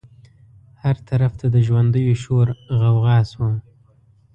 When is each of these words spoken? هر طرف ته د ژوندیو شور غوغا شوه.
هر 0.83 0.95
طرف 1.09 1.31
ته 1.39 1.45
د 1.55 1.57
ژوندیو 1.67 2.15
شور 2.23 2.47
غوغا 2.79 3.17
شوه. 3.31 3.51